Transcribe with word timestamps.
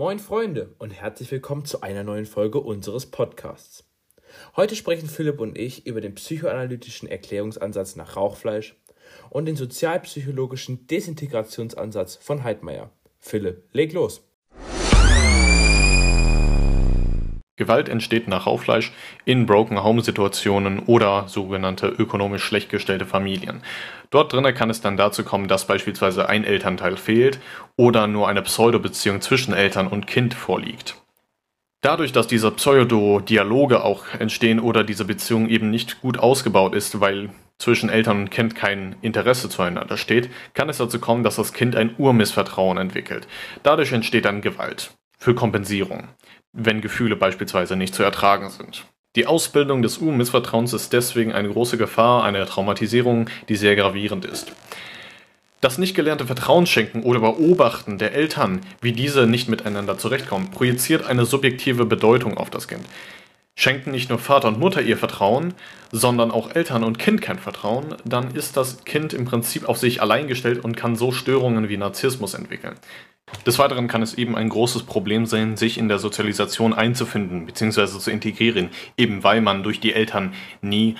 Moin 0.00 0.18
Freunde 0.18 0.74
und 0.78 0.92
herzlich 0.92 1.30
willkommen 1.30 1.66
zu 1.66 1.82
einer 1.82 2.02
neuen 2.02 2.24
Folge 2.24 2.58
unseres 2.58 3.04
Podcasts. 3.04 3.84
Heute 4.56 4.74
sprechen 4.74 5.10
Philipp 5.10 5.38
und 5.40 5.58
ich 5.58 5.86
über 5.86 6.00
den 6.00 6.14
psychoanalytischen 6.14 7.06
Erklärungsansatz 7.06 7.96
nach 7.96 8.16
Rauchfleisch 8.16 8.80
und 9.28 9.44
den 9.44 9.56
sozialpsychologischen 9.56 10.86
Desintegrationsansatz 10.86 12.16
von 12.16 12.44
Heidmeier. 12.44 12.90
Philipp, 13.18 13.64
leg 13.72 13.92
los. 13.92 14.22
Gewalt 17.60 17.90
entsteht 17.90 18.26
nach 18.26 18.46
Rauchfleisch 18.46 18.90
in 19.26 19.44
Broken 19.44 19.84
Home 19.84 20.00
Situationen 20.00 20.78
oder 20.78 21.28
sogenannte 21.28 21.88
ökonomisch 21.88 22.42
schlecht 22.42 22.70
gestellte 22.70 23.04
Familien. 23.04 23.60
Dort 24.08 24.32
drinnen 24.32 24.54
kann 24.54 24.70
es 24.70 24.80
dann 24.80 24.96
dazu 24.96 25.24
kommen, 25.24 25.46
dass 25.46 25.66
beispielsweise 25.66 26.26
ein 26.26 26.44
Elternteil 26.44 26.96
fehlt 26.96 27.38
oder 27.76 28.06
nur 28.06 28.28
eine 28.28 28.40
Pseudo-Beziehung 28.40 29.20
zwischen 29.20 29.52
Eltern 29.52 29.88
und 29.88 30.06
Kind 30.06 30.32
vorliegt. 30.32 30.96
Dadurch, 31.82 32.12
dass 32.12 32.26
diese 32.26 32.50
Pseudo-Dialoge 32.50 33.84
auch 33.84 34.06
entstehen 34.18 34.58
oder 34.58 34.82
diese 34.82 35.04
Beziehung 35.04 35.46
eben 35.50 35.70
nicht 35.70 36.00
gut 36.00 36.18
ausgebaut 36.18 36.74
ist, 36.74 37.00
weil 37.02 37.28
zwischen 37.58 37.90
Eltern 37.90 38.22
und 38.22 38.30
Kind 38.30 38.54
kein 38.54 38.96
Interesse 39.02 39.50
zueinander 39.50 39.98
steht, 39.98 40.30
kann 40.54 40.70
es 40.70 40.78
dazu 40.78 40.98
kommen, 40.98 41.24
dass 41.24 41.36
das 41.36 41.52
Kind 41.52 41.76
ein 41.76 41.94
Urmissvertrauen 41.98 42.78
entwickelt. 42.78 43.28
Dadurch 43.62 43.92
entsteht 43.92 44.24
dann 44.24 44.40
Gewalt 44.40 44.92
für 45.20 45.36
Kompensierung 45.36 46.08
wenn 46.52 46.80
Gefühle 46.80 47.16
beispielsweise 47.16 47.76
nicht 47.76 47.94
zu 47.94 48.02
ertragen 48.02 48.50
sind. 48.50 48.84
Die 49.16 49.26
Ausbildung 49.26 49.82
des 49.82 49.98
U-Missvertrauens 49.98 50.72
ist 50.72 50.92
deswegen 50.92 51.32
eine 51.32 51.48
große 51.48 51.76
Gefahr 51.76 52.24
einer 52.24 52.46
Traumatisierung, 52.46 53.28
die 53.48 53.56
sehr 53.56 53.74
gravierend 53.76 54.24
ist. 54.24 54.52
Das 55.60 55.78
nicht 55.78 55.94
gelernte 55.94 56.26
Vertrauensschenken 56.26 57.02
oder 57.02 57.20
Beobachten 57.20 57.98
der 57.98 58.14
Eltern, 58.14 58.60
wie 58.80 58.92
diese 58.92 59.26
nicht 59.26 59.48
miteinander 59.48 59.98
zurechtkommen, 59.98 60.50
projiziert 60.50 61.06
eine 61.06 61.26
subjektive 61.26 61.84
Bedeutung 61.84 62.38
auf 62.38 62.50
das 62.50 62.66
Kind. 62.66 62.84
Schenken 63.60 63.90
nicht 63.90 64.08
nur 64.08 64.18
Vater 64.18 64.48
und 64.48 64.58
Mutter 64.58 64.80
ihr 64.80 64.96
Vertrauen, 64.96 65.52
sondern 65.92 66.30
auch 66.30 66.54
Eltern 66.54 66.82
und 66.82 66.98
Kind 66.98 67.20
kein 67.20 67.38
Vertrauen, 67.38 67.94
dann 68.06 68.34
ist 68.34 68.56
das 68.56 68.84
Kind 68.84 69.12
im 69.12 69.26
Prinzip 69.26 69.68
auf 69.68 69.76
sich 69.76 70.00
allein 70.00 70.28
gestellt 70.28 70.64
und 70.64 70.78
kann 70.78 70.96
so 70.96 71.12
Störungen 71.12 71.68
wie 71.68 71.76
Narzissmus 71.76 72.32
entwickeln. 72.32 72.76
Des 73.44 73.58
Weiteren 73.58 73.86
kann 73.86 74.00
es 74.00 74.14
eben 74.14 74.34
ein 74.34 74.48
großes 74.48 74.84
Problem 74.84 75.26
sein, 75.26 75.58
sich 75.58 75.76
in 75.76 75.88
der 75.88 75.98
Sozialisation 75.98 76.72
einzufinden 76.72 77.44
bzw. 77.44 77.86
zu 77.86 78.10
integrieren, 78.10 78.70
eben 78.96 79.24
weil 79.24 79.42
man 79.42 79.62
durch 79.62 79.78
die 79.78 79.92
Eltern 79.92 80.32
nie 80.62 80.94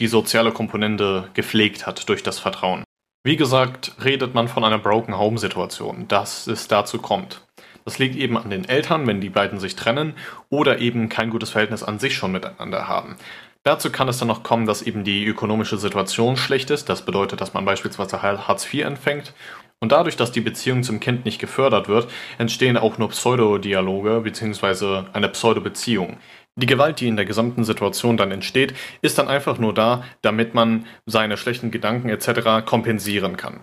die 0.00 0.08
soziale 0.08 0.50
Komponente 0.50 1.30
gepflegt 1.34 1.86
hat 1.86 2.08
durch 2.08 2.24
das 2.24 2.40
Vertrauen. 2.40 2.82
Wie 3.22 3.36
gesagt, 3.36 3.92
redet 4.04 4.34
man 4.34 4.48
von 4.48 4.64
einer 4.64 4.78
Broken 4.78 5.16
Home 5.16 5.38
Situation, 5.38 6.08
dass 6.08 6.48
es 6.48 6.66
dazu 6.66 6.98
kommt. 6.98 7.45
Das 7.86 8.00
liegt 8.00 8.16
eben 8.16 8.36
an 8.36 8.50
den 8.50 8.68
Eltern, 8.68 9.06
wenn 9.06 9.20
die 9.20 9.30
beiden 9.30 9.60
sich 9.60 9.76
trennen 9.76 10.14
oder 10.50 10.80
eben 10.80 11.08
kein 11.08 11.30
gutes 11.30 11.50
Verhältnis 11.50 11.84
an 11.84 12.00
sich 12.00 12.16
schon 12.16 12.32
miteinander 12.32 12.88
haben. 12.88 13.16
Dazu 13.62 13.90
kann 13.90 14.08
es 14.08 14.18
dann 14.18 14.28
noch 14.28 14.42
kommen, 14.42 14.66
dass 14.66 14.82
eben 14.82 15.04
die 15.04 15.24
ökonomische 15.24 15.78
Situation 15.78 16.36
schlecht 16.36 16.70
ist. 16.70 16.88
Das 16.88 17.02
bedeutet, 17.02 17.40
dass 17.40 17.54
man 17.54 17.64
beispielsweise 17.64 18.22
Hartz 18.22 18.72
IV 18.72 18.84
empfängt 18.84 19.32
und 19.78 19.92
dadurch, 19.92 20.16
dass 20.16 20.32
die 20.32 20.40
Beziehung 20.40 20.82
zum 20.82 20.98
Kind 20.98 21.24
nicht 21.24 21.38
gefördert 21.38 21.86
wird, 21.86 22.10
entstehen 22.38 22.76
auch 22.76 22.98
nur 22.98 23.10
Pseudodialoge 23.10 24.20
bzw. 24.20 25.04
eine 25.12 25.28
Pseudobeziehung. 25.28 26.16
Die 26.56 26.66
Gewalt, 26.66 27.00
die 27.00 27.08
in 27.08 27.16
der 27.16 27.26
gesamten 27.26 27.62
Situation 27.62 28.16
dann 28.16 28.32
entsteht, 28.32 28.74
ist 29.02 29.18
dann 29.18 29.28
einfach 29.28 29.58
nur 29.58 29.74
da, 29.74 30.02
damit 30.22 30.54
man 30.54 30.86
seine 31.04 31.36
schlechten 31.36 31.70
Gedanken 31.70 32.08
etc. 32.08 32.64
kompensieren 32.64 33.36
kann. 33.36 33.60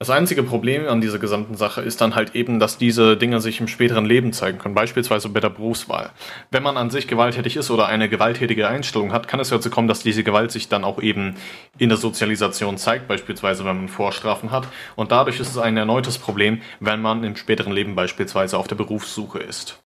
Das 0.00 0.10
einzige 0.10 0.44
Problem 0.44 0.86
an 0.86 1.00
dieser 1.00 1.18
gesamten 1.18 1.56
Sache 1.56 1.82
ist 1.82 2.00
dann 2.00 2.14
halt 2.14 2.36
eben, 2.36 2.60
dass 2.60 2.78
diese 2.78 3.16
Dinge 3.16 3.40
sich 3.40 3.58
im 3.58 3.66
späteren 3.66 4.04
Leben 4.04 4.32
zeigen 4.32 4.58
können, 4.58 4.76
beispielsweise 4.76 5.28
bei 5.28 5.40
der 5.40 5.48
Berufswahl. 5.48 6.12
Wenn 6.52 6.62
man 6.62 6.76
an 6.76 6.90
sich 6.90 7.08
gewalttätig 7.08 7.56
ist 7.56 7.68
oder 7.68 7.88
eine 7.88 8.08
gewalttätige 8.08 8.68
Einstellung 8.68 9.12
hat, 9.12 9.26
kann 9.26 9.40
es 9.40 9.48
dazu 9.48 9.70
kommen, 9.70 9.88
dass 9.88 10.04
diese 10.04 10.22
Gewalt 10.22 10.52
sich 10.52 10.68
dann 10.68 10.84
auch 10.84 11.02
eben 11.02 11.34
in 11.78 11.88
der 11.88 11.98
Sozialisation 11.98 12.78
zeigt, 12.78 13.08
beispielsweise 13.08 13.64
wenn 13.64 13.76
man 13.76 13.88
Vorstrafen 13.88 14.52
hat. 14.52 14.68
Und 14.94 15.10
dadurch 15.10 15.40
ist 15.40 15.48
es 15.48 15.58
ein 15.58 15.76
erneutes 15.76 16.16
Problem, 16.16 16.62
wenn 16.78 17.02
man 17.02 17.24
im 17.24 17.34
späteren 17.34 17.72
Leben 17.72 17.96
beispielsweise 17.96 18.56
auf 18.56 18.68
der 18.68 18.76
Berufssuche 18.76 19.40
ist. 19.40 19.80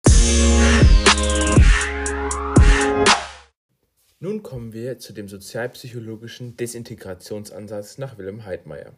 Nun 4.21 4.43
kommen 4.43 4.75
wir 4.75 4.99
zu 4.99 5.15
dem 5.15 5.27
sozialpsychologischen 5.27 6.59
Desintegrationsansatz 6.59 7.97
nach 7.97 8.19
Wilhelm 8.19 8.45
Heidmeier. 8.45 8.93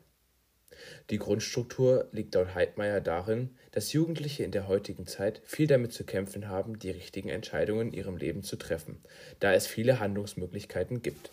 Die 1.11 1.19
Grundstruktur 1.19 2.09
liegt 2.13 2.35
laut 2.35 2.55
Heidmeier 2.55 3.01
darin, 3.01 3.51
dass 3.73 3.93
Jugendliche 3.93 4.45
in 4.45 4.51
der 4.51 4.69
heutigen 4.69 5.07
Zeit 5.07 5.41
viel 5.45 5.67
damit 5.67 5.93
zu 5.93 6.05
kämpfen 6.05 6.49
haben, 6.49 6.79
die 6.79 6.91
richtigen 6.91 7.29
Entscheidungen 7.29 7.89
in 7.89 7.95
ihrem 7.95 8.17
Leben 8.17 8.43
zu 8.43 8.57
treffen, 8.57 9.03
da 9.41 9.53
es 9.53 9.67
viele 9.67 10.01
Handlungsmöglichkeiten 10.01 11.03
gibt. 11.03 11.31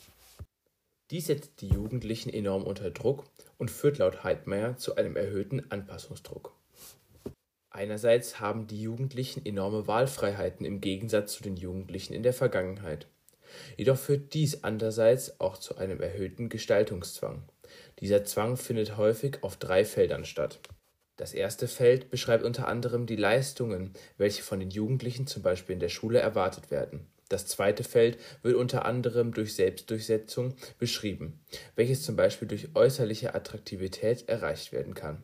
Dies 1.12 1.28
setzt 1.28 1.62
die 1.62 1.68
Jugendlichen 1.68 2.30
enorm 2.30 2.64
unter 2.64 2.90
Druck 2.90 3.26
und 3.58 3.70
führt 3.70 3.98
laut 3.98 4.24
Heidmeier 4.24 4.78
zu 4.78 4.96
einem 4.96 5.18
erhöhten 5.18 5.70
Anpassungsdruck. 5.70 6.54
Einerseits 7.70 8.40
haben 8.40 8.68
die 8.68 8.82
Jugendlichen 8.82 9.46
enorme 9.46 9.88
Wahlfreiheiten 9.88 10.66
im 10.66 10.82
Gegensatz 10.82 11.34
zu 11.34 11.44
den 11.44 11.56
Jugendlichen 11.56 12.14
in 12.14 12.24
der 12.24 12.34
Vergangenheit. 12.34 13.08
Jedoch 13.78 13.98
führt 13.98 14.34
dies 14.34 14.64
andererseits 14.64 15.40
auch 15.40 15.58
zu 15.58 15.78
einem 15.78 16.02
erhöhten 16.02 16.50
Gestaltungszwang. 16.50 17.44
Dieser 18.02 18.26
Zwang 18.26 18.58
findet 18.58 18.98
häufig 18.98 19.38
auf 19.44 19.58
drei 19.58 19.86
Feldern 19.86 20.26
statt. 20.26 20.60
Das 21.18 21.34
erste 21.34 21.68
Feld 21.68 22.10
beschreibt 22.10 22.44
unter 22.44 22.68
anderem 22.68 23.06
die 23.06 23.16
Leistungen, 23.16 23.94
welche 24.18 24.42
von 24.42 24.60
den 24.60 24.72
Jugendlichen 24.72 25.28
zum 25.28 25.44
Beispiel 25.44 25.74
in 25.74 25.80
der 25.80 25.90
Schule 25.90 26.20
erwartet 26.20 26.72
werden. 26.72 27.06
Das 27.30 27.46
zweite 27.46 27.84
Feld 27.84 28.18
wird 28.42 28.56
unter 28.56 28.86
anderem 28.86 29.34
durch 29.34 29.54
Selbstdurchsetzung 29.54 30.56
beschrieben, 30.80 31.40
welches 31.76 32.04
zum 32.04 32.16
Beispiel 32.16 32.48
durch 32.48 32.76
äußerliche 32.76 33.36
Attraktivität 33.36 34.28
erreicht 34.28 34.74
werden 34.74 34.96
kann. 34.96 35.24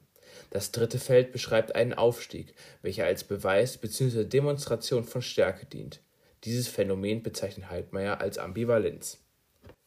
Das 0.52 0.72
dritte 0.72 1.00
Feld 1.00 1.32
beschreibt 1.32 1.76
einen 1.76 1.94
Aufstieg, 1.94 2.54
welcher 2.82 3.06
als 3.06 3.24
Beweis 3.24 3.78
bzw. 3.78 4.24
Demonstration 4.24 5.04
von 5.04 5.22
Stärke 5.22 5.66
dient. 5.66 6.00
Dieses 6.44 6.68
Phänomen 6.68 7.24
bezeichnet 7.24 7.70
Heidmeier 7.72 8.22
als 8.22 8.38
Ambivalenz. 8.38 9.18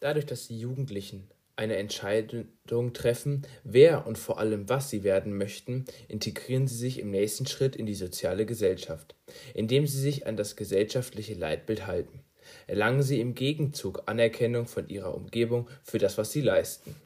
Dadurch, 0.01 0.27
dass 0.27 0.49
die 0.49 0.59
Jugendlichen 0.59 1.31
eine 1.61 1.77
Entscheidung 1.77 2.93
treffen, 2.95 3.43
wer 3.65 4.07
und 4.07 4.17
vor 4.17 4.39
allem 4.39 4.69
was 4.71 4.89
sie 4.89 5.05
werden 5.05 5.37
möchten, 5.37 5.85
integrieren 6.09 6.67
sie 6.67 6.77
sich 6.77 6.99
im 6.99 7.11
nächsten 7.11 7.47
Schritt 7.47 7.77
in 7.77 7.85
die 7.85 7.95
soziale 7.95 8.47
Gesellschaft, 8.47 9.15
indem 9.55 9.87
sie 9.87 10.01
sich 10.01 10.27
an 10.27 10.37
das 10.37 10.57
gesellschaftliche 10.57 11.35
Leitbild 11.35 11.87
halten. 11.87 12.21
Erlangen 12.67 13.03
sie 13.03 13.21
im 13.21 13.35
Gegenzug 13.35 14.05
Anerkennung 14.07 14.67
von 14.67 14.89
ihrer 14.89 15.15
Umgebung 15.15 15.69
für 15.85 15.99
das, 15.99 16.17
was 16.17 16.33
sie 16.33 16.41
leisten. 16.41 16.97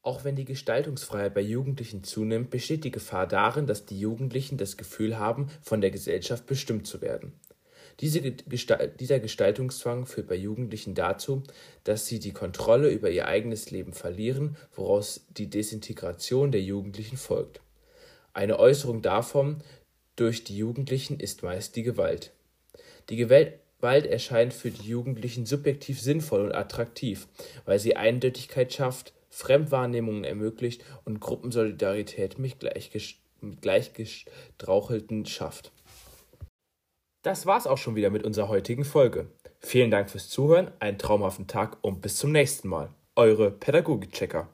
Auch 0.00 0.22
wenn 0.22 0.36
die 0.36 0.44
Gestaltungsfreiheit 0.44 1.34
bei 1.34 1.40
Jugendlichen 1.40 2.04
zunimmt, 2.04 2.50
besteht 2.50 2.84
die 2.84 2.92
Gefahr 2.92 3.26
darin, 3.26 3.66
dass 3.66 3.86
die 3.86 3.98
Jugendlichen 3.98 4.56
das 4.56 4.76
Gefühl 4.76 5.18
haben, 5.18 5.48
von 5.60 5.80
der 5.80 5.90
Gesellschaft 5.90 6.46
bestimmt 6.46 6.86
zu 6.86 7.00
werden. 7.00 7.32
Diese 8.00 8.20
Gestalt, 8.20 9.00
dieser 9.00 9.20
Gestaltungszwang 9.20 10.04
führt 10.04 10.28
bei 10.28 10.34
Jugendlichen 10.34 10.94
dazu, 10.94 11.42
dass 11.84 12.06
sie 12.06 12.18
die 12.18 12.32
Kontrolle 12.32 12.90
über 12.90 13.10
ihr 13.10 13.26
eigenes 13.26 13.70
Leben 13.70 13.94
verlieren, 13.94 14.56
woraus 14.74 15.24
die 15.30 15.48
Desintegration 15.48 16.52
der 16.52 16.62
Jugendlichen 16.62 17.16
folgt. 17.16 17.60
Eine 18.34 18.58
Äußerung 18.58 19.00
davon 19.00 19.62
durch 20.14 20.44
die 20.44 20.58
Jugendlichen 20.58 21.20
ist 21.20 21.42
meist 21.42 21.74
die 21.74 21.84
Gewalt. 21.84 22.32
Die 23.08 23.16
Gewalt 23.16 23.60
erscheint 23.80 24.52
für 24.52 24.70
die 24.70 24.88
Jugendlichen 24.88 25.46
subjektiv 25.46 25.98
sinnvoll 26.00 26.44
und 26.46 26.54
attraktiv, 26.54 27.28
weil 27.64 27.78
sie 27.78 27.96
Eindeutigkeit 27.96 28.74
schafft, 28.74 29.14
Fremdwahrnehmungen 29.30 30.24
ermöglicht 30.24 30.82
und 31.04 31.20
Gruppensolidarität 31.20 32.38
mit 32.38 32.56
Gleichgestrauchelten 33.60 35.24
schafft. 35.24 35.72
Das 37.26 37.44
war's 37.44 37.66
auch 37.66 37.76
schon 37.76 37.96
wieder 37.96 38.10
mit 38.10 38.22
unserer 38.22 38.46
heutigen 38.46 38.84
Folge. 38.84 39.26
Vielen 39.58 39.90
Dank 39.90 40.10
fürs 40.10 40.28
Zuhören, 40.28 40.70
einen 40.78 40.96
traumhaften 40.96 41.48
Tag 41.48 41.76
und 41.80 42.00
bis 42.00 42.18
zum 42.18 42.30
nächsten 42.30 42.68
Mal. 42.68 42.90
Eure 43.16 43.50
Pädagogik-Checker. 43.50 44.46